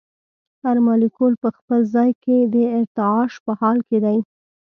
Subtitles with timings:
[0.63, 4.17] هر مالیکول په خپل ځای کې د ارتعاش په حال کې دی.